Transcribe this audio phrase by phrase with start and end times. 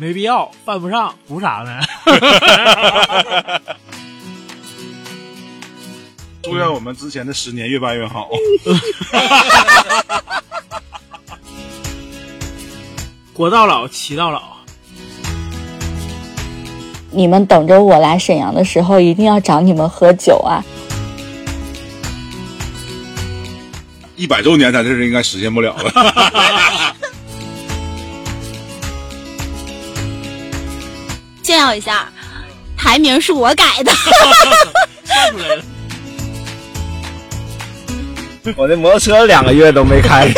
[0.00, 1.78] 没必要，犯不上，图啥呢？
[6.42, 8.30] 祝愿我们之前的十年越办越好。
[13.34, 14.40] 活到老，骑到老。
[17.10, 20.64] 你们等着我来沈阳的时候，一定要找你们喝酒啊！
[24.16, 25.92] 一百周年，咱这是应该实现不了了。
[31.60, 32.10] 耀一下，
[32.74, 33.92] 排名是我改的。
[33.92, 34.00] 笑
[34.32, 35.62] 出来了。
[38.56, 40.26] 我那摩托车两个月都没开。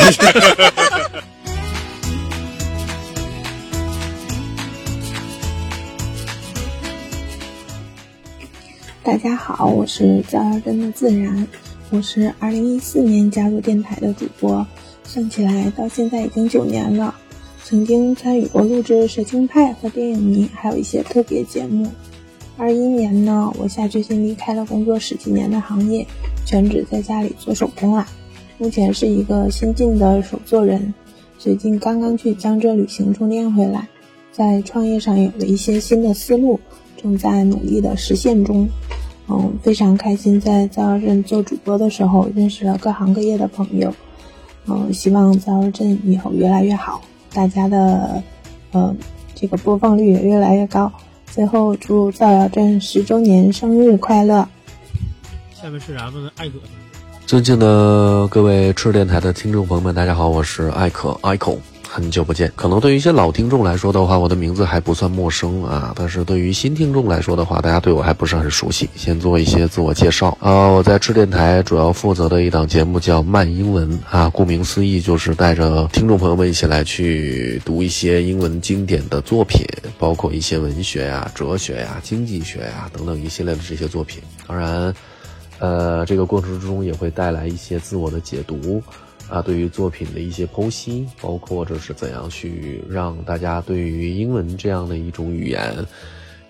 [9.04, 11.46] 大家好，我是赵小真的自然，
[11.90, 14.66] 我是二零一四年加入电台的主播，
[15.04, 17.14] 算起来到现在已经九年了。
[17.64, 21.88] 曾经参与过录制《蛇精派》和电影迷，还有一些特别节目。
[22.58, 26.06] 二一年呢，我下决心离开了工作十几年的行业，
[26.44, 28.06] 全职在家里做手工啦。
[28.58, 30.92] 目前是一个新晋的手作人，
[31.38, 33.88] 最近刚刚去江浙旅行充电回来，
[34.32, 36.60] 在创业上有了一些新的思路，
[37.00, 38.68] 正在努力的实现中。
[39.28, 43.94] 嗯，非常开心在造谣镇做主播的时候认识了各行各业的朋友。
[44.66, 47.00] 嗯，希望造谣镇以后越来越好。
[47.34, 48.22] 大家的，
[48.72, 48.94] 呃，
[49.34, 50.90] 这个播放率也越来越高。
[51.26, 54.46] 最后，祝造谣镇十周年生日快乐！
[55.52, 56.54] 下面是咱们的艾可。
[57.26, 61.56] 尊敬的各位赤电台的听众朋友们，大家好，我是艾可艾可。
[61.94, 65.92] 很久不见，可能对于一些老听众来说的话，我的名字还不算陌生啊。
[65.94, 68.88] 但是对于新听众来说的话，大家对我还不是很熟悉。
[68.96, 79.62] 先做一些自我介绍啊，我在赤电台主要负责的一档节目叫慢英文啊，顾名思义就是带着听众朋友们一起来去读一些英文经典的作品，
[79.98, 84.22] 包括一些文学呀、哲学呀、经济学呀等等一系列的这些作品。
[84.46, 84.94] 当然，
[85.58, 88.82] 呃，这个过程之中也会带来一些自我的解读。
[89.32, 95.74] 啊，对于作品的一些剖析，包括这是怎样去让大家对于英文这样的一种语言，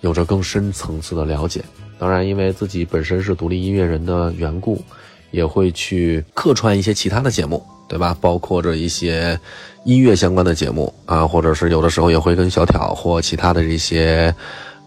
[0.00, 1.62] 有着更深层次的了解。
[1.96, 4.82] 当然，因为自己本身是独立音乐人的缘故，
[5.30, 8.16] 也会去客串一些其他的节目，对吧？
[8.20, 9.38] 包括着一些
[9.84, 14.34] 音乐相关的节目啊，或者是有的时候也会跟小挑或其他的这些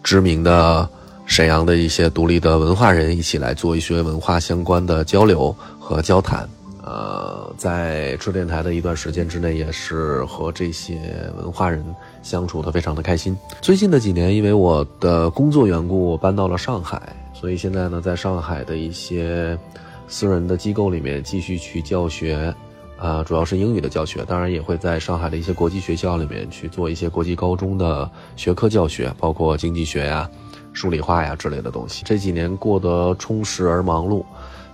[0.04, 0.86] 知名的
[1.24, 6.46] 沈阳的一些独立的文化人一起来做一些文化相关的交流和交谈。
[6.86, 11.00] 呃，在赤电台的一段时间之内，也是和这些
[11.36, 11.84] 文化人
[12.22, 13.36] 相处的非常的开心。
[13.60, 17.02] 最近的几年，因为我的工作缘故，我搬到了上海，
[17.34, 19.58] 所以现在呢，在上海的一些
[20.06, 22.54] 私人的机构里面继续去教学，
[22.96, 30.30] 啊，主要是英语的教学，当然也会在上海的一些国际学校里面去做一些国际高中的学科教学，包括经济学呀、
[30.72, 32.04] 数理化呀之类的东西。
[32.06, 34.24] 这几年过得充实而忙碌。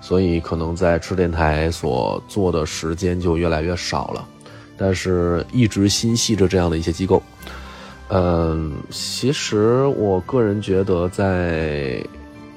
[0.03, 4.29] 所以可能在吃电台所做的时间就越来越少了，
[4.77, 7.23] 但是一直心系着这样的一些机构。
[8.09, 12.05] 嗯，其实我个人觉得，在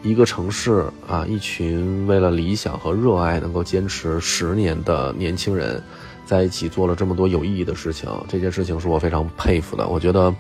[0.01, 5.81] 一个城市啊，一群为了理想和热爱能够坚持十年的年轻人，
[6.25, 9.87] 在一起做了这么多有意义的事情，这件事情是我非常佩服的。
[9.87, 10.33] 我觉得，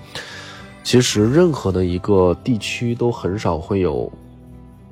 [0.83, 4.11] 其实任何的一个地区都很少会有。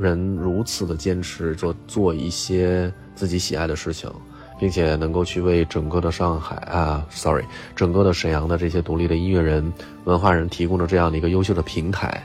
[0.04, 4.12] 人如此的坚持，做做一些自己喜爱的事情，
[4.60, 9.72] 并且能够去为整个的上海啊，sorry，整个的沈阳的这些独立的音乐人、
[10.04, 12.22] 文化人提供了这样的一个优秀的平台，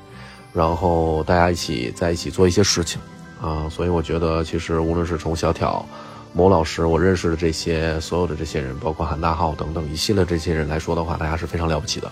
[0.52, 3.00] 然后大家一起在一起做一些事情
[3.40, 5.84] 啊，所以我觉得其实无论是从小挑、
[6.32, 12.10] 某老师，我认识的这些所有的这些人，包括韩大浩等等一系列这些人来说的话，大家是非常了不起的。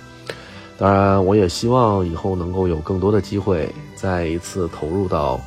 [0.79, 5.41] 当然，我也希望以后能够有更多的机会，再一次投入到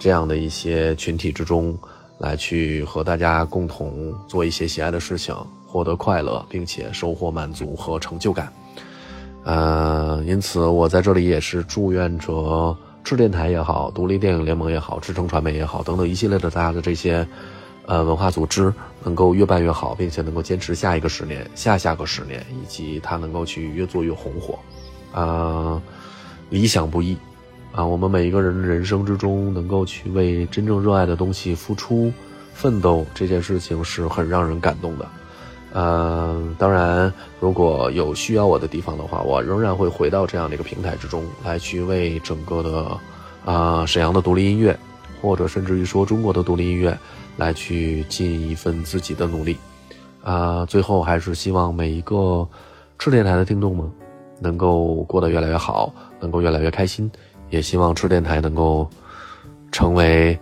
[0.00, 1.78] 这样的一些群体之中，
[2.18, 5.32] 来去和大家共同做一些喜爱的事情，
[5.66, 8.52] 获得快乐，并且收获满足和成就感。
[9.44, 17.24] 呃，因此我在这里也是祝愿着智电台也好，独立电影联盟也好，智诚传媒也好，等等一系列的大家的这些。
[17.86, 24.56] 呃，文化组织能够越办越好，并且能够坚持下一个十年、下下个十年，以及它能够去越做越红火。
[25.12, 25.82] 啊，
[26.50, 27.16] 理想不易
[27.72, 32.12] 啊，我们每一个人人生之中能够去为真正热爱的东西付出、
[32.52, 35.08] 奋斗，这件事情是很让人感动的。
[35.72, 42.98] 嗯，当然，如果有需要我的地方的话，我仍然会回到这样的一个平台之中来去为整个的
[43.44, 44.76] 啊沈阳的独立音乐，
[45.22, 46.96] 或者甚至于说中国的独立音乐。
[47.36, 49.56] 来去尽一份自己的努力，
[50.22, 52.46] 啊，最后还是希望每一个
[52.98, 53.90] 赤电台的听众们，
[54.40, 55.90] 能够过得越来越好，
[56.20, 57.10] 能够越来越开心。
[57.50, 58.88] 也希望吃电台能够
[59.70, 60.38] 成为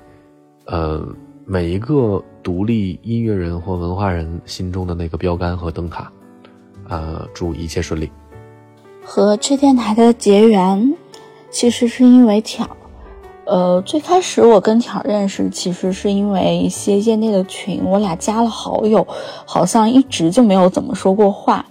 [0.66, 1.04] 呃
[1.44, 6.10] 每一个独立音乐人或文化人心中的那个标杆和灯塔。
[6.88, 8.10] 呃，祝一切顺利。
[9.04, 10.94] 和吃电台的结缘，
[11.50, 12.66] 其实是因为巧。
[13.44, 19.06] 呃，最开始我跟巧认识，其实是因为一些业内的群，我俩加了好友，
[19.46, 21.64] 好像一直就没有怎么说过话。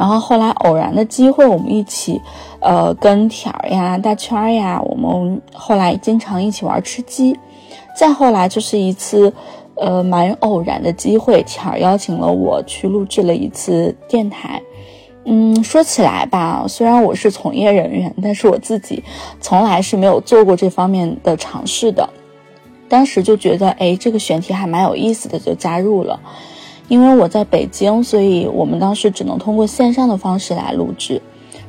[0.00, 2.18] 然后后来偶然的机会，我们一起，
[2.60, 7.38] 呃，跟挑呀、大圈呀，我们后来经常一起玩吃鸡。
[7.94, 9.30] 再后来就是一次，
[9.74, 14.62] 呃，蛮偶然的机会，挑邀请了我去录制了一次电台。
[15.26, 19.04] 嗯，说起来吧，虽然我是从业人员，但是我自己
[19.38, 22.08] 从来是没有做过这方面的尝试的。
[22.88, 26.18] 当时就觉得，哎，这个选题还蛮有意思的，就加入了。
[26.90, 31.22] 因为我在北京，所以我们当时只能通过线上的方式来录制，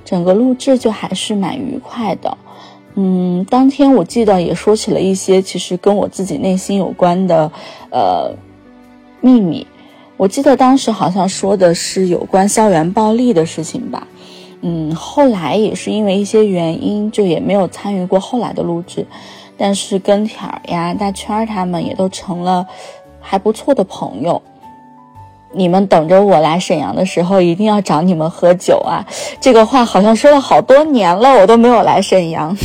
[0.03, 2.35] 整个录制就还是蛮愉快的。
[2.95, 7.51] 嗯，当天我记得也说起了一些其实跟我自己内心有关的，
[7.91, 8.33] 呃，
[9.21, 9.67] 秘密。
[10.17, 14.07] 我记得当时好像说的是有关校园暴力的事情吧，
[14.61, 19.05] 嗯，后来也是因为一些原因，就也没有参与过后来的录制，
[19.55, 22.65] 但是跟条儿呀、大圈儿他们也都成了
[23.19, 24.41] 还不错的朋友。
[25.53, 29.05] 你们等着我来沈阳的时候，一定要找你们喝酒啊！
[29.39, 32.55] 这个话好像说了好多年了，我都没有来沈阳。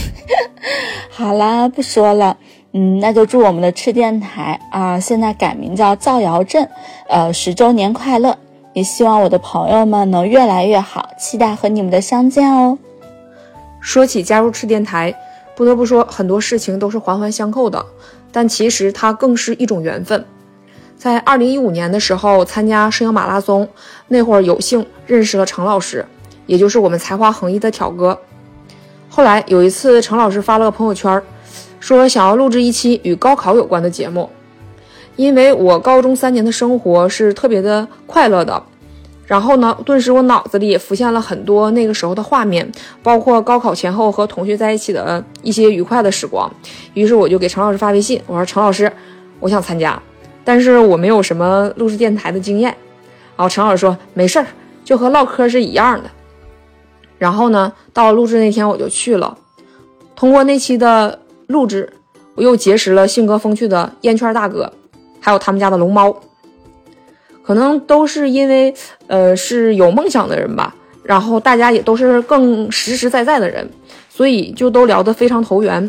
[1.10, 2.36] 好啦，不说了。
[2.72, 6.68] 嗯，那就祝我们的吃电台啊，现在改名叫造谣镇，
[7.08, 8.36] 呃，十周年快乐！
[8.74, 12.76] 也希望我的朋友们能越来越好，期待和你们的相见哦。
[13.80, 15.14] 说起加入赤电台，
[15.54, 17.86] 不得不说很多事情都是环环相扣的，
[18.30, 20.22] 但其实它更是一种缘分。
[20.96, 23.68] 在二零一五年的时候参加摄影马拉松，
[24.08, 26.04] 那会儿有幸认识了程老师，
[26.46, 28.18] 也就是我们才华横溢的挑哥。
[29.08, 31.22] 后来有一次，程老师发了个朋友圈。
[31.78, 34.28] 说想要录制一期与高考有关的节目，
[35.14, 38.60] 因为我高中三年的生活是特别的快乐的，
[39.24, 42.68] 然后呢，顿时我脑子里也浮现了很多那个时候的画面，
[43.04, 46.50] 包括高考前后和同学在一起的一些愉快的时光。
[46.94, 48.90] 于是我就给程老师发微信，我说：“程老师，
[49.38, 50.00] 我想参加，
[50.46, 52.74] 但是我没有什么录制电台的经验。”
[53.36, 54.46] 然后陈老师说：“没事儿，
[54.82, 56.08] 就和唠嗑是一样的。”
[57.18, 59.36] 然后呢，到了录制那天我就去了，
[60.14, 61.18] 通过那期的。
[61.48, 61.92] 录制，
[62.34, 64.72] 我又结识了性格风趣的烟圈大哥，
[65.20, 66.12] 还有他们家的龙猫。
[67.44, 68.74] 可能都是因为，
[69.06, 70.74] 呃，是有梦想的人吧。
[71.04, 73.70] 然后大家也都是更实实在在的人，
[74.08, 75.88] 所以就都聊得非常投缘。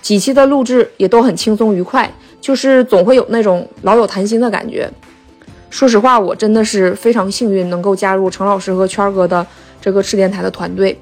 [0.00, 4.90] 几期的录制也都很轻松愉快，就是总会有那种老友谈心的感觉。
[5.70, 9.46] 说实话，我真的是非常幸运，能够加入程老师和圈哥的
[9.80, 10.98] 这个赤电台的团队。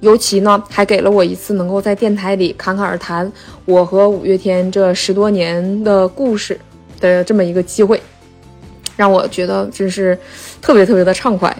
[0.00, 3.32] 尤其呢，还给了我一次能够在电台里侃侃而谈
[3.64, 6.60] 我和五月天这十多年的故事
[7.00, 7.98] 的这么一个机会，
[8.96, 10.18] 让我觉得真是
[10.60, 11.56] 特别特别的畅快。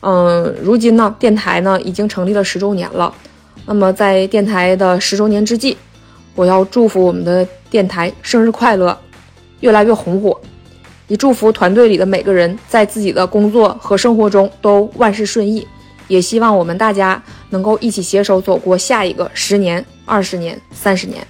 [0.00, 3.14] 嗯，如今呢，电台呢已经成立了十周年了。
[3.64, 5.74] 那么在电台的十周年之际，
[6.38, 8.96] 我要祝福我们的电台生日快乐，
[9.58, 10.40] 越来越红火。
[11.08, 15.66] 也祝福团队里的每个人在自己的工作和生活中都万事顺意。
[16.06, 21.26] 也希望我们大家能够一起携手走过下一个十年、二十年、三十年。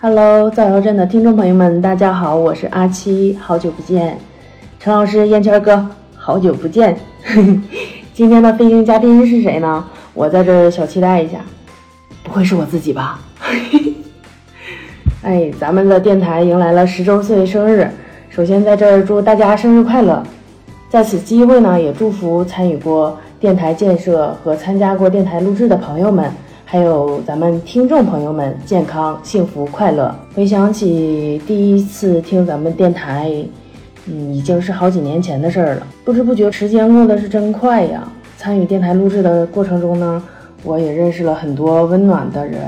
[0.00, 4.16] Hello，造谣镇的听众朋友们，大家好，我是阿七，好久不见。
[4.78, 5.84] 陈老师、燕圈哥，
[6.14, 6.96] 好久不见。
[8.14, 9.84] 今天的飞行嘉宾是谁呢？
[10.14, 11.44] 我在这小期待一下，
[12.22, 13.20] 不会是我自己吧？
[15.22, 17.88] 哎，咱们的电台迎来了十周岁生日，
[18.28, 20.22] 首先在这儿祝大家生日快乐。
[20.88, 23.18] 在此机会呢，也祝福参与过。
[23.38, 26.30] 电台建设和参加过电台录制的朋友们，
[26.64, 30.12] 还有咱们听众朋友们，健康、幸福、快乐。
[30.34, 33.30] 回想起第一次听咱们电台，
[34.06, 35.86] 嗯，已经是好几年前的事儿了。
[36.02, 38.10] 不知不觉，时间过得是真快呀。
[38.38, 40.22] 参与电台录制的过程中呢，
[40.64, 42.60] 我也认识了很多温暖的人，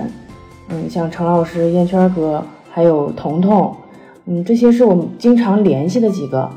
[0.71, 3.75] 嗯，像程老师、燕圈哥，还有彤彤，
[4.27, 6.49] 嗯，这些是我们经常联系的几个。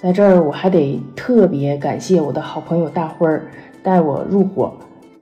[0.00, 3.44] 在这儿，我还得特别感谢我的好朋友大辉儿
[3.80, 4.72] 带我入伙，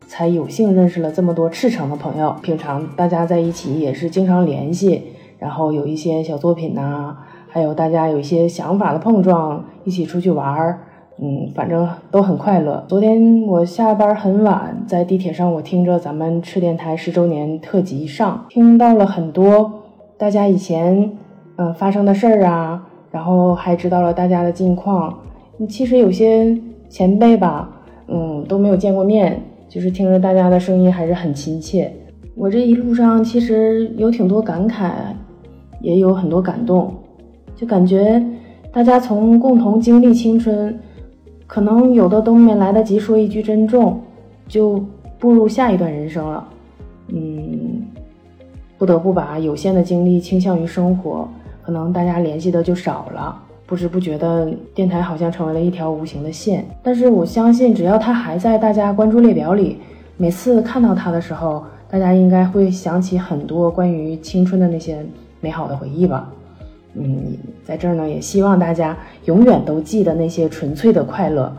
[0.07, 2.35] 才有幸认识了这么多赤诚的朋友。
[2.41, 5.03] 平常大家在一起也是经常联系，
[5.39, 7.15] 然后有一些小作品呐，
[7.47, 10.79] 还有大家有一些想法的碰撞，一起出去玩儿，
[11.23, 12.85] 嗯，反正都很快乐。
[12.89, 19.71] 昨天我下班很晚，在地铁上，我听着咱们赤电台十周年特辑上，听到了很多
[20.17, 21.13] 大家以前
[21.57, 22.87] 嗯发生的事儿啊。
[23.13, 25.13] 然后还知道了大家的近况，
[25.69, 26.57] 其实有些
[26.89, 27.69] 前辈吧，
[28.07, 31.93] 嗯，都没有见过面，就是听着大家的声音还是很亲切。
[32.37, 34.93] 我这一路上其实有挺多感慨，
[35.81, 36.95] 也有很多感动，
[37.57, 38.25] 就感觉
[38.71, 40.79] 大家从共同经历青春，
[41.51, 44.01] 可能有的都没来得及说一句珍重，
[44.47, 44.81] 就
[45.19, 46.47] 步入下一段人生了。
[47.09, 47.83] 嗯，
[48.79, 51.29] 不得不把有限的精力倾向于生活，
[51.61, 53.37] 可能大家联系的就少了。
[53.67, 56.65] 不知不觉的，电台好像成为了一条无形的线。
[56.85, 59.79] 但是我相信，只要它还在大家关注列表里，
[60.17, 65.05] 每次看到它的时候，大家应该会想起很多关于青春的那些
[65.41, 66.31] 美好的回忆吧。
[66.95, 71.53] 嗯，在这儿呢，也希望大家永远都记得那些纯粹的快乐。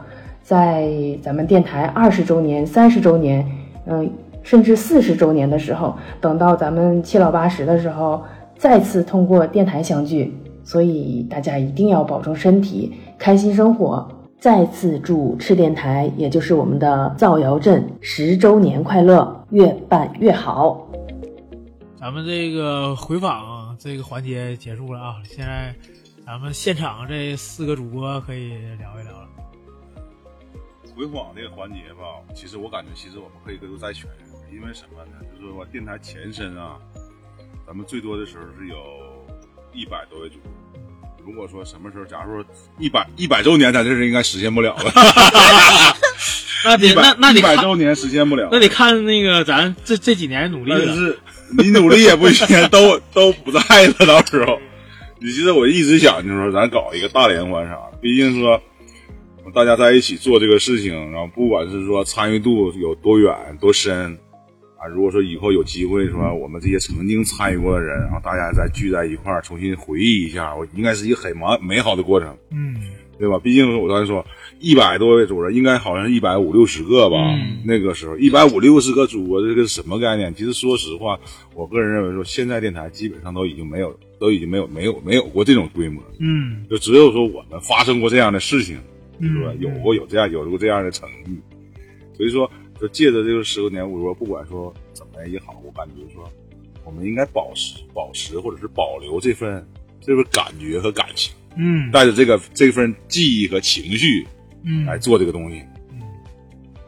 [0.44, 3.46] 在咱们电台二十周年、三十周年，
[3.86, 4.10] 嗯，
[4.44, 8.22] 甚至四十周年的时候，等到咱们七老八十的时候，
[8.58, 10.34] 再次通过电台相聚。
[10.64, 14.08] 所以大家一定要保重身体，开心生活。
[14.40, 20.88] 再次祝赤电台，也就是我们的造谣镇十周年快乐，越办越好。
[22.00, 23.51] 咱们这个回访
[23.84, 25.74] 这个环节结束了啊，现在
[26.24, 29.28] 咱们现场这四个主播可以聊一聊了。
[30.96, 35.14] 回访这个环节吧，其实我感觉，其实我们可以各自再选一个，因为什么呢？
[35.34, 36.78] 就是说电台前身啊，
[37.66, 38.78] 咱们最多的时候是有
[39.74, 40.52] 一百多位主播。
[41.26, 42.46] 如果说什么时候，假如说
[42.78, 44.92] 一百一百周年，咱这是应该实现不了了。
[46.64, 50.96] 那得那那得一百周年实现不了，那得看那个咱这这几年努力了。
[50.96, 51.18] 是
[51.58, 53.60] 你努力也不行，都都不在
[54.00, 54.06] 了。
[54.06, 54.60] 到时候，
[55.20, 57.98] 你记得我一直想，就是说咱搞一个大联欢啥的。
[58.02, 58.62] 毕竟说
[59.54, 64.18] 大家在一起做这个事情，然后不管是说参与度有多远多深。
[64.78, 72.76] 啊，如果说以后有机会说，我们这些曾经参与过的人，然后大家再聚在一块儿，重新回忆一下，我应该是一个很美美好的过程，嗯，
[73.20, 73.38] 对吧？
[73.38, 74.26] 毕竟我刚才说
[74.62, 77.18] 一百多位主人，应该好像是一百五六十个吧？
[77.66, 80.34] 那个时候一百五六十个主播，这个什么概念？
[80.34, 81.20] 其实说实话，
[81.56, 88.78] 我个人认为说，现在电台基本上都已经没有，都已经没有没有没有过这种规模，嗯，就只有说我们发生过这样的事情，
[89.20, 89.52] 是吧？
[89.52, 91.38] 嗯有过有这样有过这样的成绩，
[92.16, 92.50] 所以说。
[92.80, 96.28] 就借着这个十周年，我说不管说怎么样也好，我感觉说
[96.84, 99.64] 我们应该保持、保持或者是保留这份
[100.00, 104.26] 这份感觉和感情，嗯，带着这个这份记忆和情绪，
[104.64, 105.64] 嗯，来做这个东西。
[105.92, 106.02] 嗯，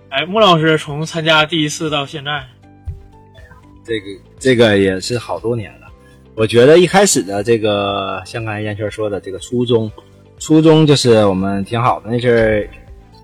[0.09, 2.43] 哎，穆老师从参加第一次到现在，
[3.83, 4.05] 这个
[4.39, 5.87] 这个也是好多年了。
[6.35, 9.91] 我觉得一开始的这个，像刚才燕圈说的这个初衷，
[10.39, 12.69] 初衷就是我们挺好的那阵儿。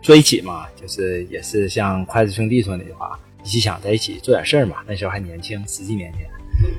[0.02, 4.78] 坐一起嘛，就是也是像筷子兄弟说那句话，一起想在一起做点事儿嘛。
[4.88, 6.22] 那时候还年轻，十几年前，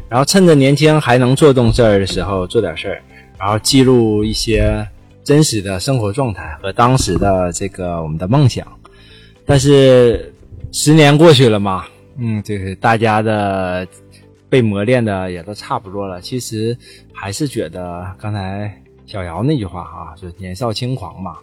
[0.08, 3.02] 然后趁着年轻还能做动事儿的时候做点事儿，
[3.38, 4.88] 然后记录一些
[5.30, 8.66] 真实的生活状态和当时的这个我们的梦想。
[9.46, 10.34] 但是
[10.72, 11.86] 十年过去了嘛，
[12.18, 13.86] 嗯，就是大家的
[14.48, 16.20] 被磨练的也都差不多了。
[16.20, 16.76] 其实
[17.12, 21.36] 还是觉得刚才小姚那句话哈，就年少轻狂嘛。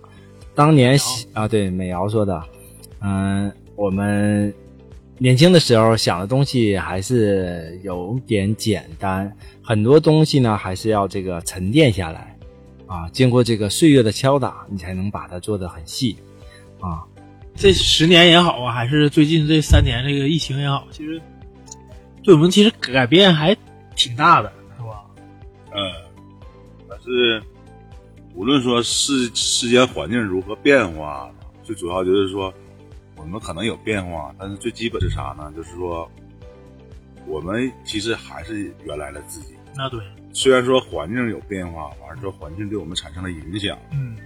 [0.54, 1.00] 当年
[1.32, 2.44] 啊，对美瑶说的，
[3.00, 4.54] 嗯，我们
[5.18, 12.37] 年轻的时候想的东西还是有点简单，很多东西呢还是要这个沉淀下来，
[12.88, 16.18] 啊，经过这个岁月的敲打，你才能把它做得很细，
[16.80, 17.04] 啊，
[17.56, 21.22] 这十年也好啊，还是最近这三年这个疫情也好，其实
[22.24, 23.56] 对我们其实改变还
[23.96, 25.04] 挺大的，是吧？
[25.72, 25.94] 嗯，
[26.90, 27.42] 但是。
[28.36, 31.28] 无论说世世间环境如何变化，
[31.64, 32.54] 最主要就是说，
[33.16, 35.52] 我们可能有变化，但是最基本是啥呢？
[35.56, 36.08] 就是说，
[37.26, 39.56] 我们其实还是原来的自己。
[39.78, 40.00] 那对，
[40.34, 44.18] 虽然说环境有变化，完了说环境对我们产生了影响，嗯，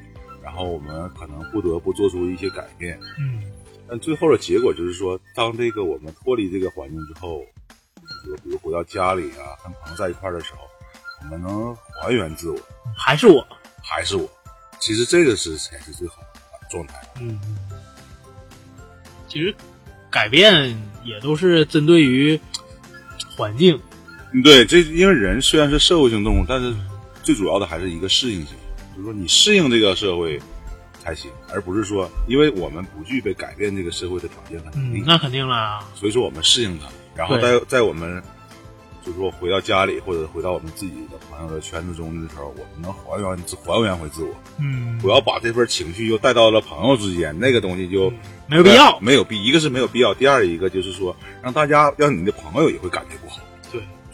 [0.42, 3.44] 然后我们可能不得不做出一些改变，嗯，
[3.88, 7.44] 但最后的结果就是说，当这个我们脱离这个环境之后，
[8.00, 10.62] 就是说，比如回到家里啊，跟朋友在一块的时候，
[11.22, 12.58] 我们能还原自我，
[12.96, 13.46] 还是我。
[13.84, 14.30] 还是我，
[14.80, 16.96] 其实这个是才是最好的状态。
[17.20, 17.38] 嗯，
[19.28, 19.54] 其实
[20.10, 22.40] 改变也都是针对于
[23.36, 23.78] 环境。
[24.44, 26.74] 对，这因为人虽然是社会性动物，但是
[27.24, 28.56] 最主要的还是一个适应性，
[28.96, 30.40] 就是说你适应这个社会
[31.04, 35.04] 才行，而不是说因为我们不具备改变这个社会的条件和能力。
[35.06, 35.80] 那肯定了。
[35.96, 38.22] 所以说我们适应它，然后在在我们。
[39.04, 43.36] 就是说，回到家里或者回到我们自己的朋友的圈子中的时候，我们能还原
[43.66, 44.30] 还原回自我。
[44.60, 48.14] 嗯，不要把这份情绪又带到了朋友之间，那个东西就
[48.46, 49.44] 没有必要，没有必。
[49.44, 53.40] 一个是没有必要，第二一个就是说，让大家让你的朋友也会感觉不好。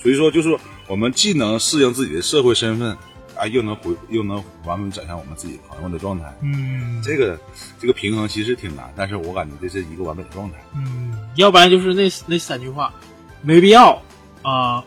[0.08, 2.98] 对，所以说就是我们既能适应自己的社会身份，
[3.36, 6.34] 啊，又能回又能完美展现我们自己朋友的状态。
[6.42, 7.38] 嗯，这个
[7.78, 10.56] 这个平衡其实挺难，但是我感觉这是一个完美的状态。
[10.76, 12.94] 嗯，要不然就是那那三句话，
[13.42, 14.02] 没必要
[14.44, 14.82] 啊、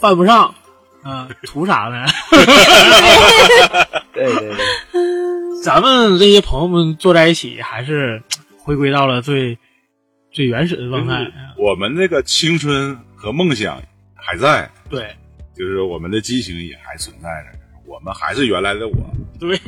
[0.00, 0.54] 犯不上，
[1.02, 2.06] 啊、图啥呢？
[4.14, 4.56] 对 对对，
[5.62, 8.22] 咱们这些朋友们坐在一起，还是
[8.56, 9.58] 回归到了最
[10.32, 11.30] 最原始的状态。
[11.58, 13.82] 我们那个青春和梦想
[14.24, 15.14] 还在，对
[15.54, 18.94] 就是我们的激情也还存在着，我们还是原来的我，
[19.38, 19.58] 对，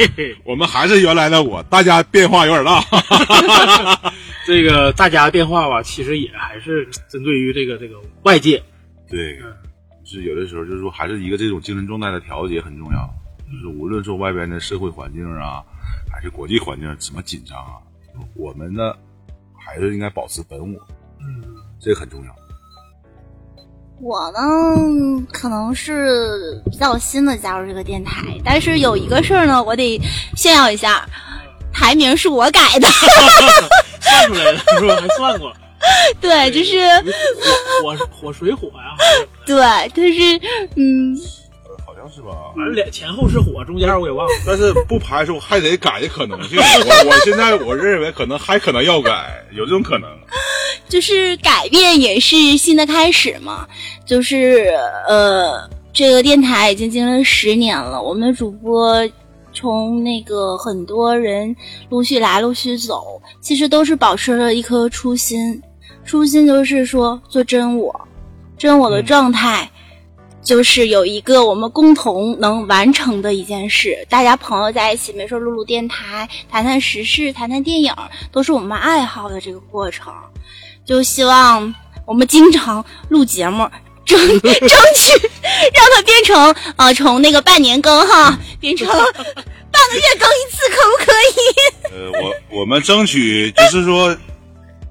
[0.44, 2.82] 我们还是原来的我，大家变化有点大。
[4.46, 8.62] 这个大家变化吧，其实也还是针对于这个这个外界。
[9.08, 9.38] 对，
[10.04, 13.14] 就是有的时候就是说，还是一个这种精神状态的调节很重要。
[13.46, 15.62] 就是无论说外边的社会环境啊，
[16.10, 17.80] 还是国际环境怎么紧张啊，
[18.34, 18.94] 我们呢
[19.56, 20.80] 还是应该保持本我，
[21.20, 21.42] 嗯，
[21.80, 22.34] 这个很重要。
[24.00, 30.00] 我呢，可能是比较新的加入这个电台，但是有一个事儿呢，我得
[30.36, 31.08] 炫耀一下，
[31.72, 32.88] 台名是我改的。
[34.04, 34.96] 算出来了，是吧？
[35.00, 35.52] 还算过。
[36.20, 36.78] 对，就是
[37.82, 38.96] 火火火水火呀，
[39.46, 40.40] 对，就是
[40.76, 41.16] 嗯，
[41.86, 42.52] 好像是吧？
[42.56, 44.32] 反正两前后是火，中间我给忘了。
[44.46, 46.58] 但是不排除还得改的可能性。
[46.58, 50.08] 我我现在我认为可能还可能要改，有这种可能。
[50.88, 53.66] 就是改变也是新的开始嘛。
[54.06, 54.72] 就是
[55.08, 58.96] 呃，这个电台已经经历了十年了，我们的主播
[59.52, 61.54] 从那个很多人
[61.88, 65.62] 陆续来陆续走，其实都是保持了一颗初心，
[66.04, 68.08] 初心就是说做真我，
[68.58, 69.70] 真我的状态。
[70.42, 77.90] 就是有一个我们共同能完成的一件事，大家朋友在一起，没事录录电台，谈谈时事，谈谈电影，
[78.30, 80.12] 都是我们爱好的这个过程。
[80.84, 81.74] 就希望
[82.06, 83.68] 我们经常录节目，
[84.04, 85.28] 争 争取
[85.72, 92.12] 让它变成呃，从那个半年更哈， 变成半个月更一次，可不可以？
[92.12, 94.16] 呃，我我们争取就是说，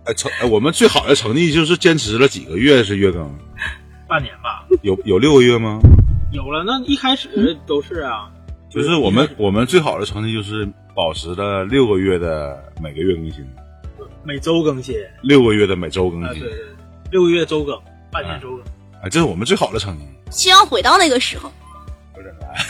[0.05, 3.23] 呃，成呃我们最好的成绩就是坚持了几个月是月更，
[4.07, 5.79] 半年吧，有有六个月吗？
[6.31, 6.63] 有了。
[6.65, 8.27] 那一开始都是啊，
[8.69, 13.45] 就是我们我们最好的成绩就是保持了六个月的每个月更新，
[14.25, 16.53] 每周更新六个月的每周更啊，对新，对，
[17.11, 17.77] 六个月周更，
[18.11, 18.61] 半年周更。
[19.03, 20.03] 哎，这是我们最好的成绩。
[20.31, 21.51] 希望回到那个时候。
[22.15, 22.49] 有点难。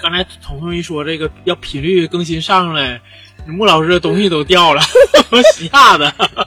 [0.00, 3.02] 刚才彤彤一说这个要频率更新上来，
[3.46, 4.80] 穆老师的东西都掉了，
[5.30, 6.08] 我 吓的。
[6.10, 6.46] 还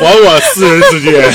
[0.00, 1.32] 还我私人时间。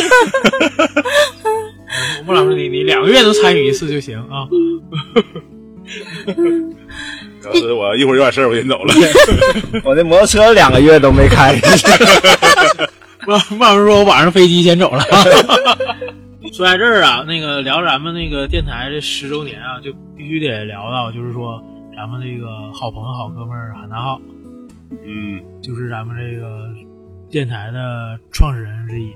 [2.25, 4.49] 穆老师，你你两个月能参与一次就行啊。
[7.45, 8.93] 要是我一会儿有点事儿，我先走了。
[9.85, 11.53] 我那摩托车两个月都没开。
[13.27, 15.03] 穆穆老师说，我晚上飞机先走了。
[16.53, 21.61] 说在这儿啊，那个聊咱们那个电台这十周年啊，就必须得聊到，就是说
[21.95, 24.21] 咱们这个好朋友、好哥们儿韩大浩，
[24.91, 26.69] 嗯，就是咱们这个
[27.29, 29.11] 电台的创始人之一。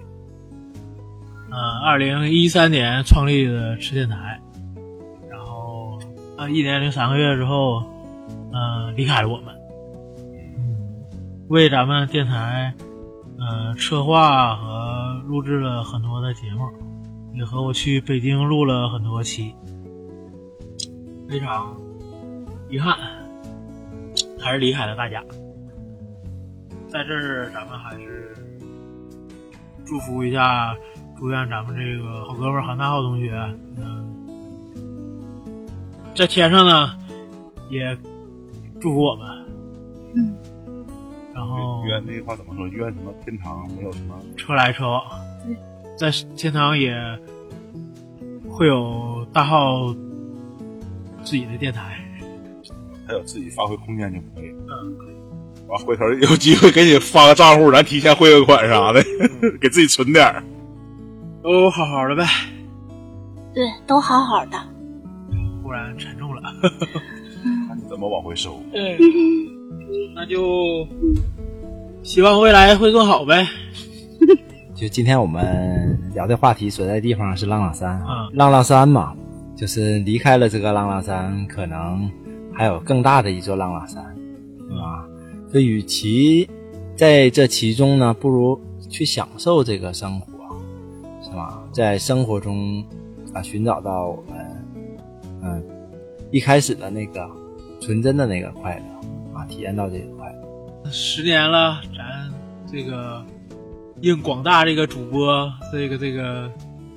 [1.52, 4.39] 嗯，二零一三年创立的吃电台，
[5.30, 5.98] 然后
[6.36, 7.84] 啊一年零三个月之后，
[8.95, 9.56] 离开了我们。
[10.58, 11.06] 嗯，
[11.47, 12.73] 为咱们电台，
[13.39, 16.69] 呃，策划和录制了很多的节目，
[17.34, 19.54] 也和我去北京录了很多期，
[21.30, 21.75] 非常
[22.69, 22.97] 遗憾，
[24.39, 25.23] 还是离开了大家。
[26.88, 28.36] 在这儿，咱们还是
[29.86, 30.75] 祝福一下，
[31.17, 33.32] 祝愿咱们这个好哥们韩大浩同学，
[36.15, 36.97] 在天上呢，
[37.69, 37.95] 也
[38.80, 39.28] 祝福我们。
[40.15, 40.36] 嗯。
[41.34, 42.68] 然后愿那句话怎么说？
[42.68, 45.04] 愿什么天堂没有什么车来车往，
[45.98, 46.94] 在天堂也
[48.50, 49.94] 会有大号
[51.24, 51.98] 自己的电台。
[53.08, 54.50] 还有自己发挥空间就可以。
[54.50, 55.15] 嗯，可以。
[55.68, 59.02] 完回头有机会给你发个账户，咱提前汇个款啥的，
[59.62, 60.44] 给自己存点儿。
[61.42, 62.26] 都好好的呗。
[63.54, 64.58] 对，都好好的。
[65.63, 66.42] 忽然沉重了。
[67.99, 68.57] 怎么往回收。
[68.73, 68.97] 嗯，
[70.15, 70.88] 那就
[72.01, 73.45] 希望未来会更好呗。
[74.73, 79.13] 就今天我们聊的话题所在地方是浪浪山啊，嗯浪浪山嘛，
[79.53, 82.09] 就是离开了这个浪浪山，可能
[82.53, 84.01] 还有更大的一座浪浪山，
[84.69, 85.05] 是吧？
[85.51, 86.49] 所以，与其
[86.95, 88.57] 在这其中呢，不如
[88.89, 90.27] 去享受这个生活，
[91.21, 91.62] 是吧？
[91.73, 92.81] 在生活中
[93.33, 94.38] 啊，寻找到我们
[95.43, 95.62] 嗯
[96.31, 97.29] 一开始的那个
[97.82, 98.84] 纯真的那个快乐
[99.38, 100.92] 啊，体验到这个快乐。
[100.92, 102.32] 十年了，咱
[102.72, 103.26] 这个
[104.02, 106.52] 应广大这个主播这个这个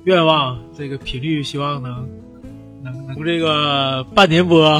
[0.05, 2.09] 愿望，这个频率希望能
[2.83, 4.77] 能能这个半年播，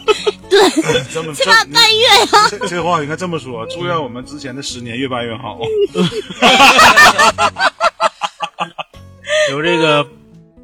[0.50, 5.58] 对 这么起码半月呀、这这话应该这么说，祝愿我们之前的十年越办越好。
[9.50, 10.06] 由这个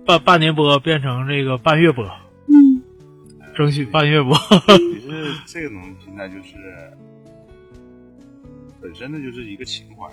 [0.07, 2.11] 半半年播变成这个半月播，嗯，
[3.59, 4.39] 争取半月播。
[4.77, 6.93] 其实这个东西现在就是
[8.81, 10.09] 本身呢就是一个情怀，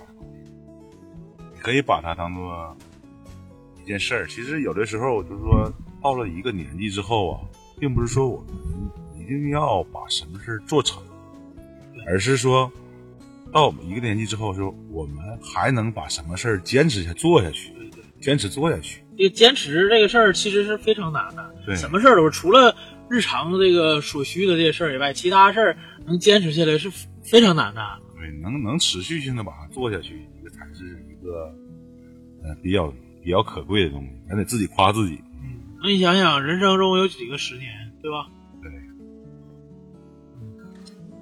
[1.54, 2.76] 你可以把它当做
[3.80, 4.26] 一件事儿。
[4.26, 7.40] 其实有的时候，我就说到了一个年纪之后啊，
[7.78, 8.48] 并不是说我们
[9.14, 11.00] 一定要把什么事儿做成，
[12.04, 12.68] 而是说
[13.52, 17.72] 到我们一个年纪之后，说我们还能把什么事儿坚持下做下去，
[18.20, 19.04] 坚持做下去。
[19.16, 22.76] 这个坚持这个事儿其实是非常难的，对什么事儿都是除了
[23.08, 26.90] 日常这个所需的这些事儿以外，其他事儿能坚持下来是
[27.22, 27.80] 非常难的。
[28.16, 31.54] 对，能能持续性的把它做下去，一个才是一个
[32.42, 32.92] 呃比较
[33.22, 35.20] 比较可贵的东西，还得自己夸自己。
[35.82, 37.70] 那你想想，人生中有几个十年，
[38.02, 38.26] 对吧？
[38.62, 38.72] 对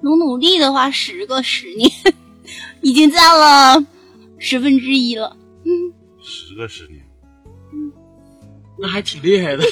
[0.03, 1.91] 努努力的话，十个十年
[2.81, 3.87] 已经占了
[4.39, 5.37] 十分之一了。
[6.23, 7.05] 十个十年，
[8.85, 9.65] 那还挺厉害的。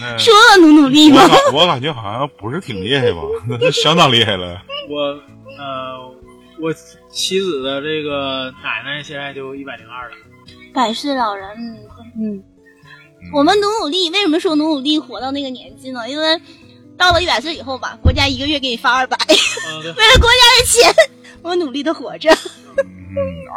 [0.00, 1.28] 那 说了努努力我吗？
[1.28, 4.62] 感我感觉好像不是挺厉害吧，那是相当厉害了。
[4.88, 5.00] 我
[5.58, 6.10] 呃，
[6.60, 6.72] 我
[7.10, 10.16] 妻子的这个奶奶现在就一百零二了。
[10.72, 11.48] 百岁老人，
[12.18, 12.42] 嗯，
[13.34, 16.08] 我们努努力，为什么说努努力活到那个年纪呢？
[16.08, 16.40] 因为
[16.98, 20.94] 到了一百岁以后吧，国家一个月给你发二百， 为了国家的钱，
[21.42, 22.30] 我努力的活着。
[22.78, 22.95] 嗯，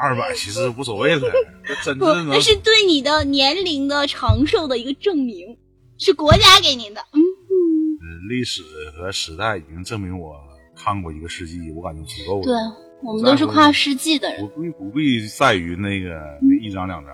[0.02, 1.32] 二百其实无所谓了，
[1.68, 5.58] 这真不，正那是对你的年龄的长寿的一个证明，
[5.98, 7.02] 是国家给您的。
[7.14, 8.62] 嗯，呃历史
[8.98, 10.36] 和时代已经证明我
[10.76, 14.48] 看过一个世纪，我感觉足够了对了，我们都是跨世纪的人。
[14.48, 16.10] 不必不必在于那个
[16.42, 17.14] 那一张两张。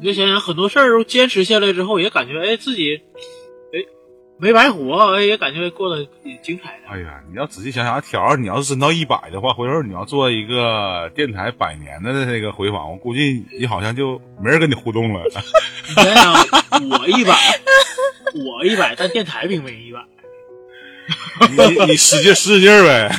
[0.00, 3.02] 你就想想很多事儿都坚持下来之后，也感觉哎自己哎
[4.40, 6.88] 没白活，哎也感觉过得挺精彩的。
[6.88, 15.22] 哎呀，你要仔细想想，条儿你要是真到一百的话，回头你要做一个电台百年的那个回访，我估计你好像就没人跟你互动了。
[15.88, 17.34] 你想想，我一百，
[18.34, 20.00] 我一百，但电台并没一百。
[21.50, 23.12] 你你使劲使使劲儿呗。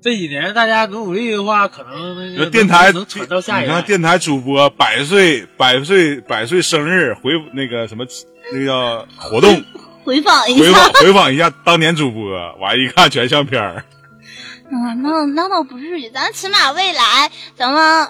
[0.00, 3.68] 这几年大家努努力的话，可能那个电台能传到下一代。
[3.68, 8.04] 你看电台主播百岁百岁百岁生日回那个什么
[8.52, 9.64] 那个叫活动
[10.04, 13.84] 回访一回下访，回访一下当年主播，完一看全相片儿。
[14.72, 18.08] 啊，那那倒不至于，咱起码未来咱们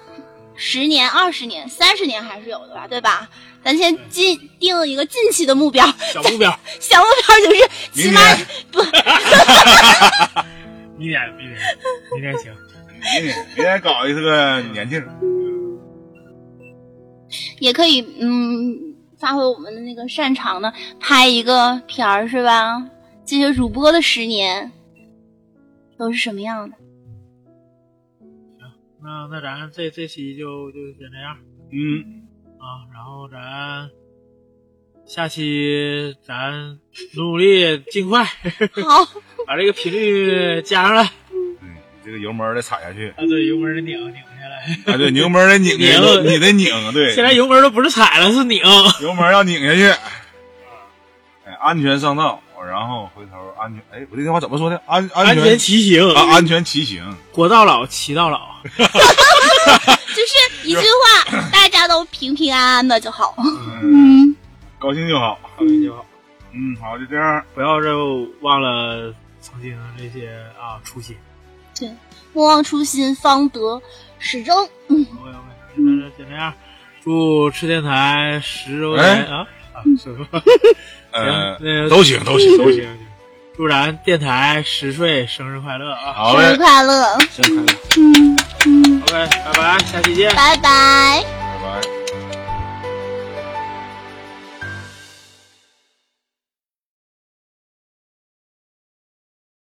[0.55, 3.29] 十年、二十年、三十年还是有的吧，对吧？
[3.65, 8.21] 咱先近定一个近期的目标，小目标， 小目标就是起码
[8.73, 8.83] 不，
[10.99, 11.59] 明年明年
[12.13, 12.53] 明年行。
[13.17, 15.05] 明年明年搞一个年庆，
[17.59, 18.92] 也可以嗯
[19.23, 22.85] 发挥我们的那个擅长的，拍一个片儿是吧？
[23.25, 24.73] 这些主播的十年
[25.97, 26.77] 都是什么样的？
[28.19, 28.69] 行
[29.01, 31.39] 那那咱这这期就就先这样
[31.71, 32.27] 嗯，
[32.59, 33.89] 啊，然后咱
[35.07, 36.81] 下期咱
[37.15, 41.05] 努努力，尽快好， 把这个频率加上来。
[41.31, 41.71] 对，
[42.05, 44.93] 这个油门儿得踩下去，啊，对，油门得拧拧下来。
[44.93, 48.61] 啊，对，油门得拧 拧你得拧，对，现在油门都不是踩了，是拧。
[49.01, 49.89] 油门要拧下去，
[51.47, 54.81] 哎，安全上道，然后回头安全，哎，我这句话怎么说的？
[54.87, 58.41] 安安安全骑行啊，安全骑行，国到老，骑到老。
[60.15, 60.81] 就是一句
[61.31, 63.35] 话， 大家都平平安安的就好。
[63.39, 64.37] 嗯，嗯，
[64.79, 66.05] 高兴就好，高兴就好。
[66.53, 70.29] 嗯，好，就这样，不要就忘了曾经的那些
[70.61, 71.17] 啊初心。
[71.79, 71.91] 对，
[72.35, 73.81] 莫忘初心，方得
[74.23, 74.55] 始终。
[74.89, 75.39] 嗯，OK OK，
[75.77, 76.55] 那就先这样。
[77.05, 80.41] 祝吃电台十周年哎啊啊，是吧？
[81.13, 82.89] 呃行那都行都行都行。
[83.57, 86.13] 祝咱电台十岁生日快乐啊！
[86.15, 87.21] 好嘞，生日快乐！
[87.31, 87.79] 生日快乐。
[87.99, 90.35] 嗯嗯，OK，拜拜，下期见。
[90.35, 91.42] 拜拜。